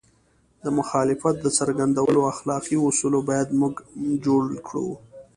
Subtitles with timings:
[0.63, 3.73] د مخالفت د څرګندولو اخلاقي اصول باید موږ
[4.25, 4.87] جوړ کړو.